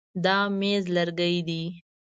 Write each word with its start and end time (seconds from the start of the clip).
دا 0.23 0.37
مېز 0.59 0.83
لرګی 0.95 1.37
دی. 1.47 1.61